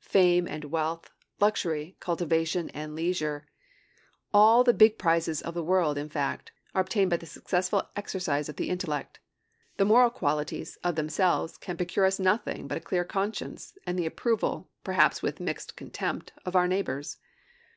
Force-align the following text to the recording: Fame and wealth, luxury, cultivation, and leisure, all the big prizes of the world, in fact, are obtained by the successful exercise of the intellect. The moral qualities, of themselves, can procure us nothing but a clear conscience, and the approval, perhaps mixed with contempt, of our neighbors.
Fame 0.00 0.48
and 0.48 0.64
wealth, 0.64 1.08
luxury, 1.38 1.96
cultivation, 2.00 2.68
and 2.70 2.96
leisure, 2.96 3.46
all 4.32 4.64
the 4.64 4.72
big 4.74 4.98
prizes 4.98 5.40
of 5.40 5.54
the 5.54 5.62
world, 5.62 5.96
in 5.96 6.08
fact, 6.08 6.50
are 6.74 6.82
obtained 6.82 7.10
by 7.10 7.16
the 7.16 7.26
successful 7.26 7.88
exercise 7.94 8.48
of 8.48 8.56
the 8.56 8.70
intellect. 8.70 9.20
The 9.76 9.84
moral 9.84 10.10
qualities, 10.10 10.78
of 10.82 10.96
themselves, 10.96 11.56
can 11.56 11.76
procure 11.76 12.06
us 12.06 12.18
nothing 12.18 12.66
but 12.66 12.78
a 12.78 12.80
clear 12.80 13.04
conscience, 13.04 13.78
and 13.86 13.96
the 13.96 14.04
approval, 14.04 14.68
perhaps 14.82 15.22
mixed 15.22 15.40
with 15.70 15.76
contempt, 15.76 16.32
of 16.44 16.56
our 16.56 16.66
neighbors. 16.66 17.18